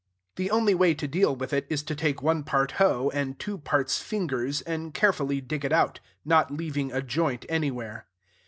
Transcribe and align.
The 0.35 0.49
only 0.49 0.73
way 0.73 0.95
to 0.95 1.07
deal 1.07 1.35
with 1.35 1.53
it 1.53 1.67
is 1.69 1.83
to 1.83 1.93
take 1.93 2.23
one 2.23 2.41
part 2.43 2.71
hoe 2.81 3.11
and 3.13 3.37
two 3.37 3.59
parts 3.59 4.01
fingers, 4.01 4.61
and 4.61 4.95
carefully 4.95 5.41
dig 5.41 5.63
it 5.63 5.71
out, 5.71 5.99
not 6.25 6.49
leaving 6.49 6.91
a 6.91 7.03
joint 7.03 7.45
anywhere. 7.47 8.07